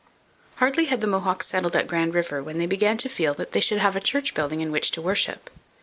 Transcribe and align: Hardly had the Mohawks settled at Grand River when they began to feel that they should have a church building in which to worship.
Hardly 0.55 0.85
had 0.85 0.99
the 0.99 1.05
Mohawks 1.05 1.45
settled 1.45 1.75
at 1.75 1.85
Grand 1.85 2.15
River 2.15 2.41
when 2.41 2.57
they 2.57 2.65
began 2.65 2.97
to 2.97 3.07
feel 3.07 3.35
that 3.35 3.51
they 3.51 3.59
should 3.59 3.77
have 3.77 3.95
a 3.95 3.99
church 4.01 4.33
building 4.33 4.59
in 4.59 4.71
which 4.71 4.89
to 4.93 4.99
worship. 4.99 5.47